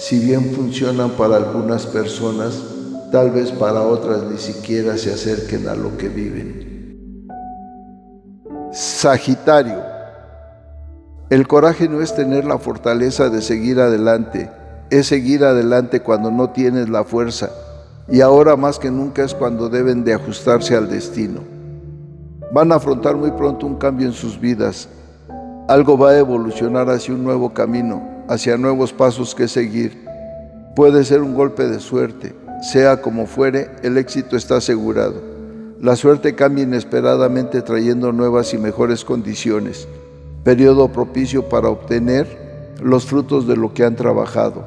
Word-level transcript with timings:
si 0.00 0.18
bien 0.18 0.52
funcionan 0.54 1.10
para 1.10 1.36
algunas 1.36 1.86
personas, 1.86 2.58
tal 3.12 3.30
vez 3.30 3.52
para 3.52 3.82
otras 3.82 4.22
ni 4.24 4.38
siquiera 4.38 4.96
se 4.96 5.12
acerquen 5.12 5.68
a 5.68 5.74
lo 5.74 5.96
que 5.98 6.08
viven. 6.08 7.28
Sagitario 8.72 9.90
el 11.30 11.46
coraje 11.46 11.88
no 11.88 12.00
es 12.00 12.12
tener 12.12 12.44
la 12.44 12.58
fortaleza 12.58 13.30
de 13.30 13.40
seguir 13.40 13.78
adelante, 13.78 14.50
es 14.90 15.06
seguir 15.06 15.44
adelante 15.44 16.00
cuando 16.00 16.32
no 16.32 16.50
tienes 16.50 16.88
la 16.88 17.04
fuerza 17.04 17.50
y 18.08 18.20
ahora 18.20 18.56
más 18.56 18.80
que 18.80 18.90
nunca 18.90 19.22
es 19.22 19.32
cuando 19.32 19.68
deben 19.68 20.02
de 20.02 20.12
ajustarse 20.12 20.74
al 20.74 20.90
destino. 20.90 21.42
Van 22.52 22.72
a 22.72 22.76
afrontar 22.76 23.14
muy 23.14 23.30
pronto 23.30 23.64
un 23.64 23.76
cambio 23.76 24.08
en 24.08 24.12
sus 24.12 24.40
vidas. 24.40 24.88
Algo 25.68 25.96
va 25.96 26.10
a 26.10 26.18
evolucionar 26.18 26.90
hacia 26.90 27.14
un 27.14 27.22
nuevo 27.22 27.54
camino, 27.54 28.02
hacia 28.30 28.56
nuevos 28.56 28.94
pasos 28.94 29.34
que 29.34 29.46
seguir. 29.46 30.06
Puede 30.74 31.04
ser 31.04 31.20
un 31.20 31.34
golpe 31.34 31.68
de 31.68 31.80
suerte, 31.80 32.34
sea 32.72 33.02
como 33.02 33.26
fuere, 33.26 33.68
el 33.82 33.98
éxito 33.98 34.36
está 34.36 34.56
asegurado. 34.56 35.20
La 35.78 35.96
suerte 35.96 36.34
cambia 36.34 36.64
inesperadamente 36.64 37.60
trayendo 37.60 38.12
nuevas 38.12 38.54
y 38.54 38.58
mejores 38.58 39.04
condiciones 39.04 39.86
periodo 40.44 40.88
propicio 40.88 41.48
para 41.48 41.68
obtener 41.68 42.26
los 42.82 43.04
frutos 43.04 43.46
de 43.46 43.56
lo 43.56 43.74
que 43.74 43.84
han 43.84 43.94
trabajado, 43.94 44.64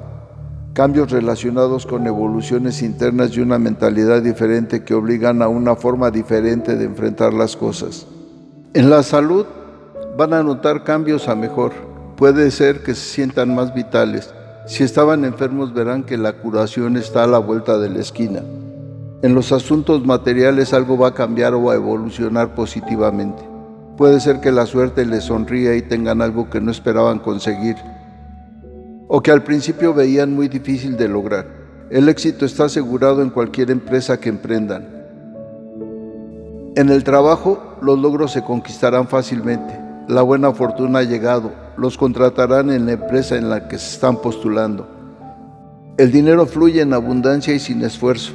cambios 0.73 1.11
relacionados 1.11 1.87
con 1.87 2.05
evoluciones 2.05 2.83
internas 2.83 3.35
y 3.35 3.41
una 3.41 3.57
mentalidad 3.57 4.21
diferente 4.21 4.83
que 4.83 4.93
obligan 4.93 5.41
a 5.41 5.47
una 5.47 5.75
forma 5.75 6.11
diferente 6.11 6.75
de 6.75 6.85
enfrentar 6.85 7.33
las 7.33 7.57
cosas. 7.57 8.05
En 8.75 8.89
la 8.89 9.01
salud 9.01 9.45
van 10.15 10.33
a 10.33 10.43
notar 10.43 10.83
cambios 10.83 11.27
a 11.27 11.35
mejor, 11.35 11.73
puede 12.23 12.51
ser 12.51 12.83
que 12.83 12.95
se 12.95 13.15
sientan 13.15 13.53
más 13.53 13.73
vitales. 13.73 14.33
Si 14.65 14.81
estaban 14.81 15.25
enfermos 15.25 15.73
verán 15.73 16.03
que 16.03 16.17
la 16.17 16.31
curación 16.31 16.95
está 16.95 17.25
a 17.25 17.27
la 17.27 17.37
vuelta 17.37 17.77
de 17.77 17.89
la 17.89 17.99
esquina. 17.99 18.41
En 19.23 19.35
los 19.35 19.51
asuntos 19.51 20.05
materiales 20.05 20.71
algo 20.71 20.97
va 20.97 21.09
a 21.09 21.13
cambiar 21.13 21.53
o 21.53 21.69
a 21.69 21.75
evolucionar 21.75 22.55
positivamente. 22.55 23.43
Puede 23.97 24.21
ser 24.21 24.39
que 24.39 24.53
la 24.53 24.65
suerte 24.65 25.05
les 25.05 25.25
sonría 25.25 25.75
y 25.75 25.81
tengan 25.81 26.21
algo 26.21 26.49
que 26.49 26.61
no 26.61 26.71
esperaban 26.71 27.19
conseguir, 27.19 27.75
o 29.09 29.21
que 29.21 29.31
al 29.31 29.43
principio 29.43 29.93
veían 29.93 30.33
muy 30.33 30.47
difícil 30.47 30.95
de 30.95 31.09
lograr. 31.09 31.45
El 31.89 32.07
éxito 32.07 32.45
está 32.45 32.63
asegurado 32.63 33.21
en 33.21 33.31
cualquier 33.31 33.69
empresa 33.69 34.17
que 34.17 34.29
emprendan. 34.29 34.87
En 36.77 36.87
el 36.87 37.03
trabajo, 37.03 37.75
los 37.81 37.99
logros 37.99 38.31
se 38.31 38.45
conquistarán 38.45 39.09
fácilmente. 39.09 39.82
La 40.07 40.21
buena 40.21 40.51
fortuna 40.51 40.99
ha 40.99 41.03
llegado. 41.03 41.51
Los 41.77 41.97
contratarán 41.97 42.69
en 42.71 42.85
la 42.85 42.93
empresa 42.93 43.37
en 43.37 43.49
la 43.49 43.67
que 43.67 43.77
se 43.77 43.93
están 43.95 44.17
postulando. 44.17 44.87
El 45.97 46.11
dinero 46.11 46.45
fluye 46.45 46.81
en 46.81 46.93
abundancia 46.93 47.53
y 47.53 47.59
sin 47.59 47.81
esfuerzo. 47.83 48.33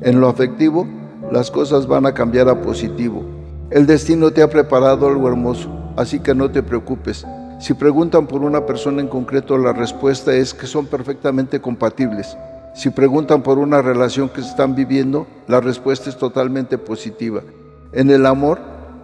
En 0.00 0.20
lo 0.20 0.28
afectivo, 0.28 0.86
las 1.30 1.50
cosas 1.50 1.86
van 1.86 2.06
a 2.06 2.14
cambiar 2.14 2.48
a 2.48 2.62
positivo. 2.62 3.22
El 3.70 3.86
destino 3.86 4.30
te 4.30 4.42
ha 4.42 4.48
preparado 4.48 5.06
algo 5.06 5.28
hermoso, 5.28 5.68
así 5.96 6.20
que 6.20 6.34
no 6.34 6.50
te 6.50 6.62
preocupes. 6.62 7.26
Si 7.60 7.74
preguntan 7.74 8.26
por 8.26 8.42
una 8.42 8.64
persona 8.64 9.00
en 9.00 9.08
concreto, 9.08 9.58
la 9.58 9.72
respuesta 9.72 10.32
es 10.32 10.54
que 10.54 10.66
son 10.66 10.86
perfectamente 10.86 11.60
compatibles. 11.60 12.36
Si 12.74 12.90
preguntan 12.90 13.42
por 13.42 13.58
una 13.58 13.82
relación 13.82 14.28
que 14.28 14.40
están 14.40 14.74
viviendo, 14.74 15.26
la 15.48 15.60
respuesta 15.60 16.08
es 16.08 16.16
totalmente 16.16 16.78
positiva. 16.78 17.42
En 17.92 18.10
el 18.10 18.26
amor, 18.26 18.58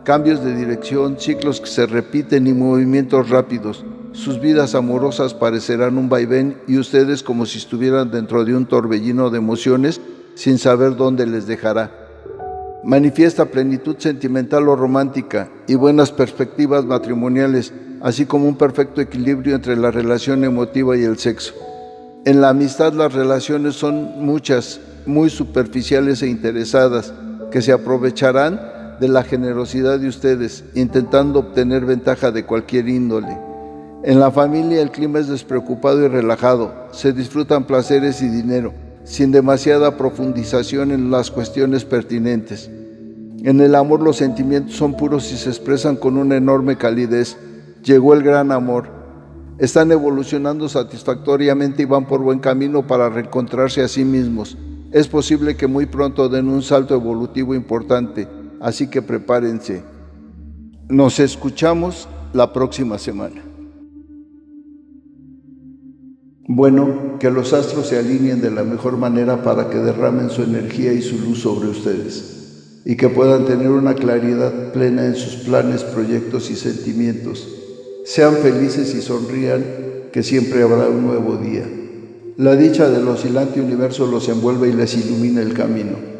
cambios 0.05 0.44
de 0.44 0.55
dirección, 0.55 1.19
ciclos 1.19 1.61
que 1.61 1.69
se 1.69 1.87
repiten 1.87 2.47
y 2.47 2.53
movimientos 2.53 3.28
rápidos. 3.28 3.84
Sus 4.12 4.41
vidas 4.41 4.75
amorosas 4.75 5.34
parecerán 5.34 5.99
un 5.99 6.09
vaivén 6.09 6.59
y 6.66 6.78
ustedes 6.78 7.22
como 7.22 7.47
si 7.47 7.59
estuvieran 7.59 8.11
dentro 8.11 8.44
de 8.44 8.56
un 8.56 8.66
torbellino 8.66 9.31
de 9.31 9.38
emociones 9.38 10.00
sin 10.34 10.59
saber 10.59 10.97
dónde 10.97 11.27
les 11.27 11.47
dejará 11.47 12.00
manifiesta 12.83 13.47
plenitud 13.47 13.97
sentimental 13.99 14.69
o 14.69 14.77
romántica 14.77 15.49
y 15.66 15.75
buenas 15.75 16.12
perspectivas 16.12 16.84
matrimoniales, 16.84 17.72
así 18.00 18.27
como 18.27 18.49
un 18.49 18.56
perfecto 18.56 19.00
equilibrio 19.00 19.55
entre 19.55 19.77
la 19.77 19.91
relación 19.91 20.44
emotiva 20.44 20.97
y 20.97 21.05
el 21.05 21.19
sexo. 21.19 21.55
En 22.25 22.41
la 22.41 22.50
amistad 22.50 22.93
las 22.93 23.12
relaciones 23.12 23.75
son 23.75 24.25
muchas, 24.25 24.81
muy 25.06 25.31
superficiales 25.31 26.22
e 26.22 26.28
interesadas, 26.28 27.12
que 27.50 27.62
se 27.62 27.72
aprovecharán 27.72 28.61
de 29.00 29.09
la 29.09 29.25
generosidad 29.25 29.99
de 29.99 30.09
ustedes, 30.09 30.65
intentando 30.75 31.41
obtener 31.41 31.84
ventaja 31.84 32.31
de 32.31 32.44
cualquier 32.44 32.88
índole. 32.88 33.37
En 34.05 34.21
la 34.21 34.31
familia 34.31 34.83
el 34.83 34.91
clima 34.91 35.19
es 35.19 35.28
despreocupado 35.28 36.05
y 36.05 36.09
relajado, 36.09 36.72
se 36.93 37.12
disfrutan 37.12 37.65
placeres 37.65 38.22
y 38.22 38.28
dinero 38.28 38.72
sin 39.05 39.33
demasiada 39.33 39.97
profundización 39.97 40.93
en 40.93 41.11
las 41.11 41.31
cuestiones 41.31 41.84
pertinentes. 41.84 42.71
En 43.43 43.61
el 43.61 43.75
amor 43.75 44.03
los 44.03 44.16
sentimientos 44.16 44.77
son 44.77 44.97
puros 44.97 45.32
y 45.32 45.37
se 45.37 45.49
expresan 45.49 45.97
con 45.97 46.17
una 46.17 46.37
enorme 46.37 46.77
calidez. 46.77 47.37
Llegó 47.82 48.15
el 48.15 48.22
gran 48.22 48.53
amor. 48.53 48.88
Están 49.59 49.91
evolucionando 49.93 50.69
satisfactoriamente 50.69 51.82
y 51.82 51.87
van 51.87 52.06
por 52.06 52.21
buen 52.21 52.38
camino 52.38 52.87
para 52.87 53.09
reencontrarse 53.09 53.82
a 53.82 53.88
sí 53.88 54.05
mismos. 54.05 54.56
Es 54.93 55.09
posible 55.09 55.56
que 55.56 55.67
muy 55.67 55.87
pronto 55.87 56.28
den 56.28 56.49
un 56.49 56.62
salto 56.62 56.94
evolutivo 56.94 57.55
importante, 57.55 58.28
así 58.60 58.88
que 58.88 59.03
prepárense. 59.03 59.82
Nos 60.88 61.19
escuchamos 61.21 62.09
la 62.32 62.53
próxima 62.53 62.98
semana. 62.98 63.43
Bueno, 66.47 67.19
que 67.20 67.31
los 67.31 67.53
astros 67.53 67.87
se 67.87 67.99
alineen 67.99 68.41
de 68.41 68.50
la 68.50 68.65
mejor 68.65 68.97
manera 68.97 69.43
para 69.43 69.70
que 69.70 69.78
derramen 69.78 70.31
su 70.31 70.43
energía 70.43 70.93
y 70.93 71.00
su 71.00 71.19
luz 71.19 71.41
sobre 71.41 71.69
ustedes 71.69 72.41
y 72.84 72.97
que 72.97 73.09
puedan 73.09 73.44
tener 73.44 73.70
una 73.70 73.94
claridad 73.94 74.72
plena 74.72 75.04
en 75.06 75.15
sus 75.15 75.44
planes, 75.44 75.84
proyectos 75.84 76.50
y 76.50 76.56
sentimientos. 76.56 77.47
Sean 78.04 78.34
felices 78.37 78.94
y 78.94 79.03
sonrían, 79.03 79.65
que 80.12 80.22
siempre 80.22 80.62
habrá 80.62 80.88
un 80.88 81.06
nuevo 81.06 81.37
día. 81.37 81.65
La 82.37 82.56
dicha 82.56 82.88
del 82.88 83.06
oscilante 83.06 83.60
universo 83.60 84.06
los 84.06 84.28
envuelve 84.28 84.70
y 84.70 84.72
les 84.72 84.97
ilumina 84.97 85.43
el 85.43 85.54
camino. 85.54 86.19